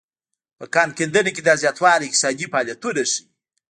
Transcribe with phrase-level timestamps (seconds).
[0.57, 3.21] په کان کیندنه کې دا زیاتوالی اقتصادي فعالیتونه ښيي.